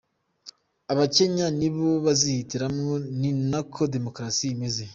[0.91, 4.83] Abakenya nibo bazihitiramwo, ni nakwo demokrasi imeze.